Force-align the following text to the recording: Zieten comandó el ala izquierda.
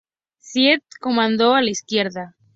Zieten 0.39 0.81
comandó 0.99 1.51
el 1.51 1.57
ala 1.57 1.69
izquierda. 1.69 2.35